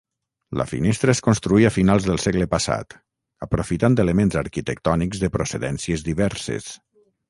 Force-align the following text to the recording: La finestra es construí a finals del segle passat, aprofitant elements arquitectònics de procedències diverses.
La 0.61 0.65
finestra 0.69 1.13
es 1.15 1.21
construí 1.27 1.67
a 1.69 1.73
finals 1.75 2.07
del 2.09 2.19
segle 2.25 2.49
passat, 2.55 2.97
aprofitant 3.49 4.01
elements 4.07 4.41
arquitectònics 4.45 5.27
de 5.27 5.35
procedències 5.41 6.13
diverses. 6.13 6.77